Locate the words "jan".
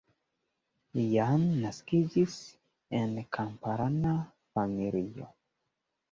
0.99-1.41